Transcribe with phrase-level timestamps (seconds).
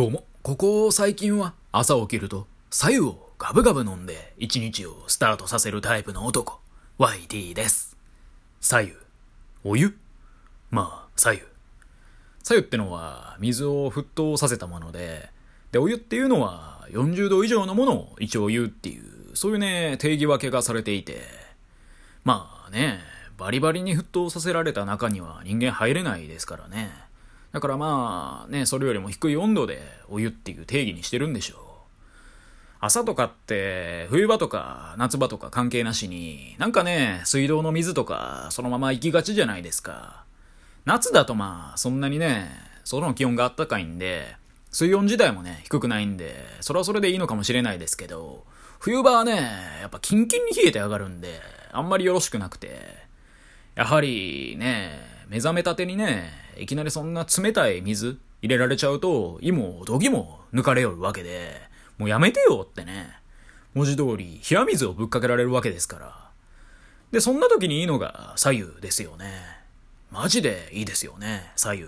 [0.00, 6.58] どうも、ここ最近は朝起きると左右をガブガブ飲んで一日をスタートさせるタイプの男、
[6.98, 7.98] YT です。
[8.62, 8.92] 左右
[9.62, 9.94] お湯？
[10.70, 11.42] まあ、左右。
[12.42, 15.28] 左右ってのは水を沸騰させたもので、
[15.70, 21.20] で、お湯っていうのは40度以上のものを一応湯っていう、そういうね、定義分けがされていて、
[22.24, 23.00] まあね、
[23.36, 26.90] バリバリに沸騰させられた中には人間入れないですからね。
[27.52, 31.60] だからまあね、それよりも低い温度でお湯っていう定義にしてるんでしょう。
[32.82, 40.24] 朝とかって冬場とか夏場とか関係なしに、なんかね、水道の水とかそのまま行きがちじゃないですか。
[40.84, 42.50] 夏だとまあそんなにね、
[42.84, 44.36] その気温があったかいんで、
[44.70, 48.44] 水温自体もね、低くないんで、それはそれでいいのかもしれないですけど、
[48.78, 51.40] 冬場はね、やっぱキンキンに冷えて上がるんで、
[51.72, 52.80] あんまりよろしくなくて、
[53.74, 61.52] やはりね、目覚めたてにね、いきなりそんな冷たい水入れられちゃうと、胃もどぎも抜かれよるわけで、
[61.98, 63.20] もうやめてよってね、
[63.72, 66.30] 文字通り冷水をぶっかけられるわけですから。
[67.12, 69.30] で、そんな時にいいのが左右ですよね。
[70.10, 71.86] マジでいいですよね、左右。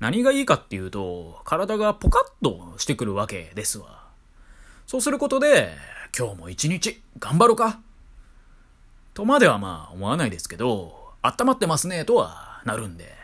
[0.00, 4.08] 何がいいかっていうと、体がポカッとしてくるわけですわ。
[4.88, 5.70] そうすることで、
[6.18, 7.78] 今日も一日頑張ろうか。
[9.14, 13.14] とまではまあ思わないですけど、温まってますねとはなるんで。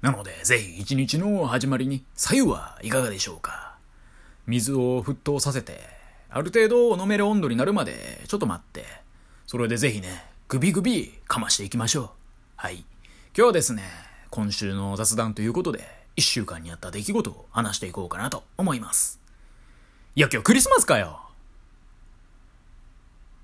[0.00, 3.76] なので、ぜひ一日の始まりに左右はいかがでしょうか。
[4.46, 5.80] 水を沸騰させて、
[6.28, 8.84] ある程度飲める温度になるまでちょっと待って、
[9.46, 12.10] それでぜひね、グビグビかましていきましょう。
[12.56, 12.76] はい。
[12.76, 12.86] 今
[13.34, 13.82] 日はですね、
[14.30, 19.20] 今週の雑談ということで、一週間にあった出来事を話していこうかなと思います。
[20.16, 21.20] いや、今日クリスマスかよ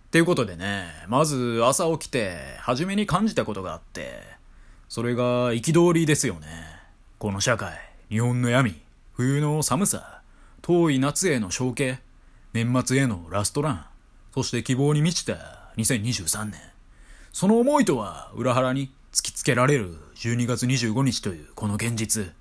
[0.09, 4.38] っていうことでね、まず朝起きて、初めに感じたことがあって、
[4.89, 6.47] それが憤りですよね。
[7.19, 8.81] この社会、日本の闇、
[9.13, 10.23] 冬の寒さ、
[10.63, 11.99] 遠い夏への承継、
[12.55, 13.87] 年末へのラストラン、
[14.33, 16.55] そして希望に満ちた2023年。
[17.35, 22.33] その思いとは裏腹に突きつけられる12月25日というこの現実。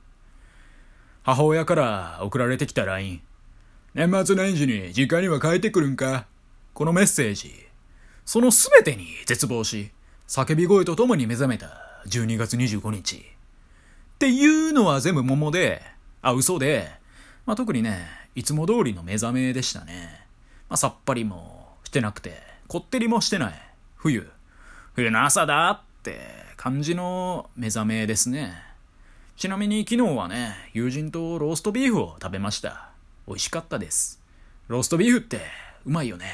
[1.24, 3.22] 母親から送られてきた LINE。
[3.94, 6.28] 年末年始に実家には帰ってくるんか
[6.74, 7.52] このメッセージ。
[8.26, 9.92] その全てに絶望し、
[10.30, 13.18] 叫び声とともに目覚めた12月25日。
[13.18, 15.82] っていうのは全部桃で、
[16.22, 16.90] あ、嘘で、
[17.46, 20.26] まあ、特にね、いつも通りの目覚めでしたね。
[20.70, 23.54] まあ、さっぱりもしてなくて、こってりもしてない。
[23.96, 24.30] 冬。
[24.94, 26.20] 冬の朝だって
[26.56, 28.54] 感じの目覚めですね。
[29.36, 32.90] ちなみに昨日はね、友人とローストビーフを食べました。
[33.28, 34.22] 美味しかったです。
[34.68, 35.42] ローストビーフって
[35.86, 36.32] うまいよね。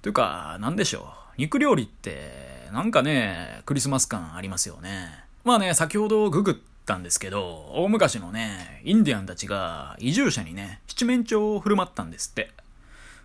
[0.00, 1.23] というか、なんでしょう。
[1.36, 5.24] 肉料理って、なんかね、クリスマス感ありますよね。
[5.44, 6.54] まあね、先ほどググっ
[6.86, 12.50] たんですけど、大昔のね、インディアンたちが移住者にね、七面鳥を振る舞ったんですって。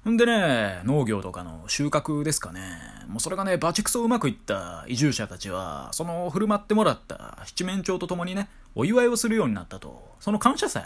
[0.10, 2.62] んでね、農業とかの収穫ですかね。
[3.08, 10.16] もうそれがね、バチクソうまくいった移住者たちは、その振る舞ってもらった七面鳥と共にね、お祝いをするようになったと。
[10.20, 10.84] その感謝祭。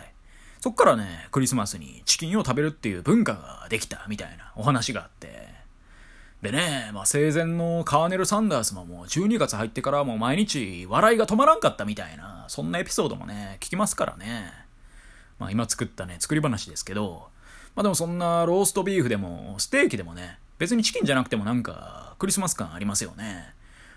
[0.59, 5.62] そっからね、クリスマスにチキンを食べるっていう文化ができたみたいなお話があって。
[6.43, 14.51] でね、まあ、生前のカーネル・サンダースももう12月入ってからもう毎日笑いが止まらんかったみたいな、そんなエピソードもね、聞きますからね。
[15.39, 17.29] まあ今作ったね、作り話ですけど、
[17.75, 23.53] まあでもそんなローストビーフでもステーキでもね、別にチキンじゃなくてもなんかクリスマス感ありますよね。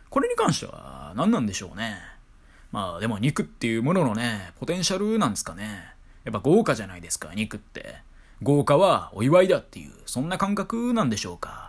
[0.08, 1.98] これに関しては何なんでしょうね。
[2.70, 5.96] まあでも肉っていうもののね、ポテンシャルなんですかね。
[6.22, 7.96] やっぱ豪華じゃないですか、肉って。
[8.40, 11.65] 豪華はお祝いだっていう、そんな感覚なんでしょうか。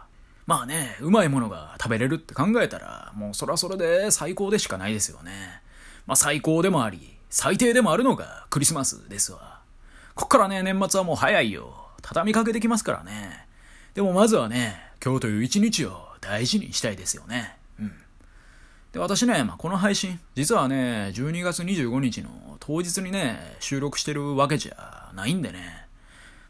[0.47, 5.61] まあね、うまいものが食べれるって考えたら、もうそれはそれで最高でしかないですよね。
[6.07, 9.59] まあ最高でもあり、最低でもあるのがクリスマスですわ。
[10.15, 11.89] こっからね、年末はもう早いよ。
[12.01, 13.45] 畳みかけてきますからね。
[13.93, 17.57] でもまずはね、今日という一日を大事にしたいですよね。
[17.79, 17.91] うん。
[18.93, 25.86] で、私ね、まあ、この配信、実はね、12月25日の当日にね、収録してるわけじゃないんでね。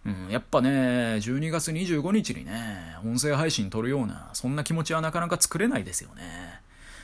[0.05, 6.61] うん、やっぱね、12月25日にね、音声配信撮るような、そんな気持ちはなかなか作れないですよね。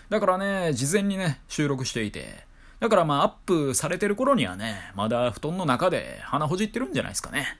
[0.10, 2.46] だからね、事前にね、収録していて、
[2.80, 7.60] だからまあアップされてる頃にはね、まだ布団の中で鼻ほじってるんじゃないですかね。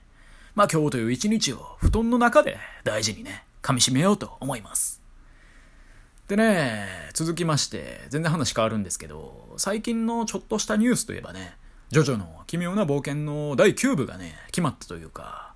[0.54, 5.02] まあ今日という一日を布団の中で大事にね、噛み締めようと思います。
[6.28, 11.56] でね、続きまして、全然話変わるんですけど、最近のちょっとしたニュースといえばね、
[11.90, 15.54] ジョジョの奇妙な冒険の第9部がね、決まったというか、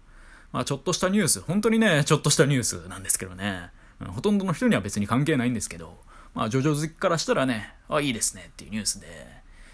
[0.53, 3.71] まあちょっとしたニュース、本当にね、ちょっとしたニュースなんですけどね、
[4.07, 5.99] ほとんどの人には別に関係ないんですけど、
[6.35, 9.07] まあジョジョ好きからしたらね、あ、いいですねっていうニュースで、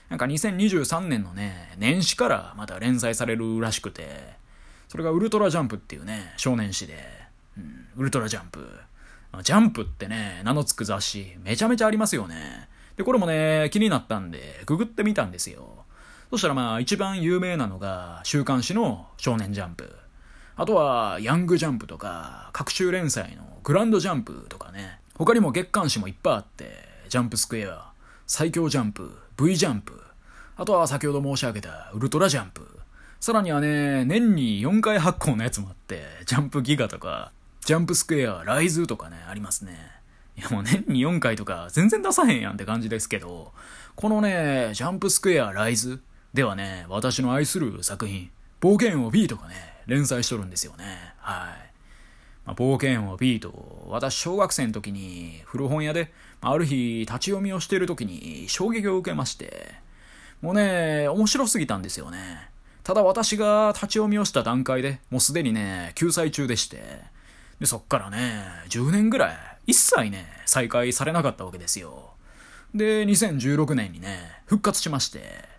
[0.09, 4.35] なんか2023年のね、年始からまた連載されるらしくて、
[4.89, 6.99] それがウルトラジャンプっていうね、少年誌で、
[7.59, 8.67] うん、ウルトラジャンプ。
[9.43, 12.69] ジャンプってね、名の付く雑誌、めちゃめちゃありますよね。
[12.97, 15.85] で、これもね、気になったんで、ググってみたんですよ。
[16.31, 19.97] そしたらまあ、一番有名なのが、週刊誌の少年ジャンプ。
[20.57, 25.01] あとは、ヤングジャンプとか、各週連載のグランドジャンプとかね。
[25.15, 26.71] 他にも月刊誌もいっぱいあって、
[27.09, 27.93] ジャンプスクエア、
[28.27, 30.01] 最強ジャンプ、V ジャンプ、
[30.57, 32.67] あとは先ほど申し上げたウルトラジャンプ。
[33.21, 37.33] さらにはね、年に4回発行のやつもあって、ジャンプギガとか、
[37.65, 39.79] ジャンプスクエア、ライズとかね、ありますね。
[40.37, 43.53] いやもう年に4回とか全然出さへんやんって感じですけど、
[43.95, 46.03] このね、ジャンプスクエア、ライズ
[46.35, 48.29] ではね、私の愛する作品、
[48.61, 49.55] 冒険を B とかね、
[49.87, 50.85] 連載しとるんですよね。
[51.19, 51.71] はい。
[52.45, 59.75] まあ、冒険を B と、私小学生の時に古本屋で、ある日立ち読みをしている時に衝撃を受けまして、
[60.43, 62.51] もうね、面白すぎたんですよね。
[62.83, 66.83] ただ私が立ち読みをした段階でもうすでにね、救済中でして、
[67.61, 69.37] で、そっからね、10年ぐらい、
[69.69, 72.11] 一切ね、再開されなかったわけですよ。
[72.75, 75.54] で、2016年にね、復活しまして、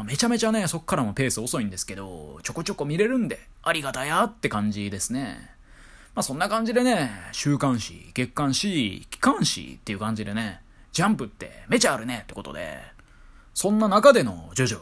[0.00, 5.50] まあ、めちゃめちゃね、そっからもペース遅いんですけど、ちょこちょこ見れるんで、ありがたやって感じですね。
[6.14, 10.62] まあそんな感じでね、週刊誌、月刊誌、機関誌っていう感じでね、
[10.92, 12.78] ジャンプってめちゃあるねってことで、
[13.52, 14.78] そんな中でのジョジョ。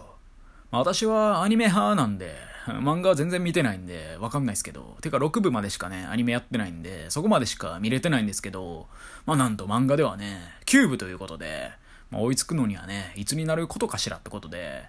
[0.71, 2.37] まあ、私はアニメ派なんで、
[2.67, 8.87] 漫画は全然見てないんで、わかんないですけど、てか6部までしかね、アニメやってないんで、そこまでしか見れてないんですけど、
[9.27, 11.73] まあなんと漫画ではね、9部ということで、
[12.13, 14.85] まあ追いつくのにはね、いつになることかしらってことで、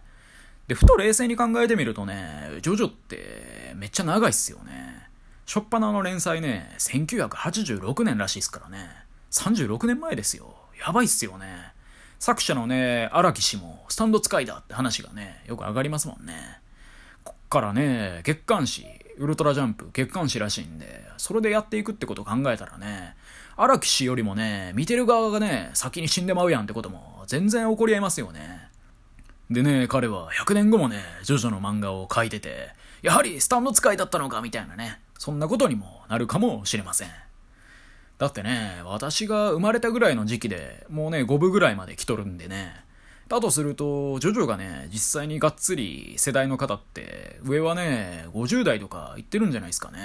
[0.69, 5.09] で、ふと冷静に考えてみるとね、ジョジョってめっちゃ長いっすよね。
[5.47, 8.87] しょっぱなの連載ね、1986年らしいっすからね。
[9.31, 10.53] 36年前ですよ。
[10.85, 11.73] やばいっすよね。
[12.19, 16.35] 作者のね、荒木氏もスタンド使いだって話がね、よく上がりますもんね。
[17.23, 18.85] こっからね、月刊誌、
[19.17, 23.15] ウルトラジャンプ月刊誌らしいんで、それでやっていくってこと考えたらね、
[23.57, 28.68] 荒木氏よりもね、見てる側がね、先に死んでまうやんってことも全然起こり得ますよね。
[29.49, 32.69] でね、彼は100年後もね、ジョジョの漫画を描いてて、
[33.01, 37.09] やはりスタンド使いだったのかみたいなね、そんなことにもなるかもしれません。
[38.19, 42.75] だってね、私が生まれたぐらいの時期で、もうね、5部ぐらいまで来とるんでね。
[43.27, 49.99] だとすると、ジョジョがね、実際にがっつり世代の方って、上はね、50代とか言ってるんじゃないですかね。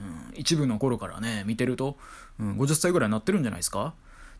[0.00, 1.96] うん、一部の頃からね、見てると、
[2.40, 3.94] うん、50歳ぐらいになってるんじゃないですか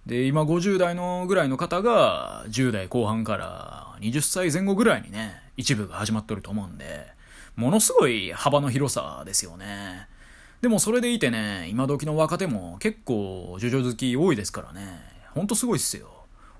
[0.06, 7.06] で、今50代のぐらいの方が、10代後半から20歳前後ぐらいにね、一部が始まっとると思うんで、
[7.56, 10.08] ものすごい幅の広さですよね。
[10.60, 14.98] でもそれでいてね、今時の若手も結構ジョジョ好き多いですからね。
[15.32, 16.08] ほんとすごいっすよ。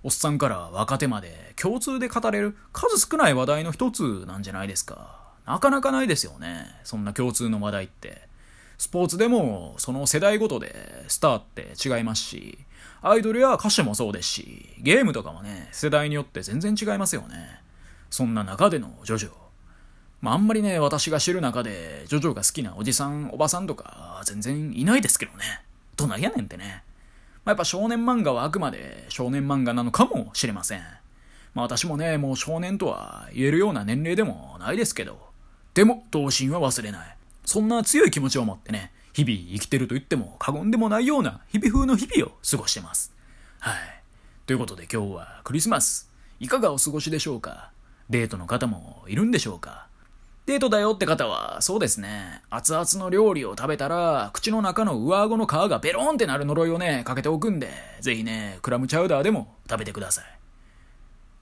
[0.03, 5.33] おっさんから若手まで共通で語れる数少ない話題の一つなんじゃないですか。
[5.47, 6.67] なかなかないですよね。
[6.85, 8.29] そんな共通の話題って。
[8.77, 12.59] スポーツでもその世代ごとでスターって違いますし、
[13.07, 17.61] アイドルや歌手もそうですし、ゲームとかもね、世代によって全然違いますよね。
[18.09, 19.31] そんな中でのジョジョ。
[20.23, 25.45] まあ、んまりね、私が知る中で、ジョジョが好きなおじさん、おばさんとか、全然いないですけどね。
[25.97, 26.83] どないやねんってね。
[27.45, 30.81] まあ、やっぱ少年漫画はあくまで少年漫画なのかもしれません。
[31.53, 35.19] まあ私もね、もう少年とは言えるような年齢でもないですけど、
[35.75, 37.17] でも、童心は忘れない。
[37.45, 43.15] そんな強い気持ちを持ってね、日々生きてると言っても過言でもないような日々風の日々を過ごしてます。
[43.61, 43.75] はい。
[44.47, 46.11] ということで今日はクリスマス。
[46.41, 47.71] いかがお過ごしでしょうか？
[48.11, 49.87] デートの方もいるんでしょうか？
[50.47, 52.43] デートだよって方は、そうですね。
[52.51, 60.25] 熱々の料理を食べたら、口の中の上顎の皮がベロンってなる呪いをね、かけておくんで、ぜひね、クラムチャウダーでも食べてください。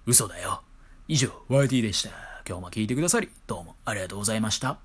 [0.06, 0.62] 嘘だよ。
[1.08, 2.10] 以上、YT でした。
[2.46, 4.78] 今日も聞いてくださり、どうもありがとうございました。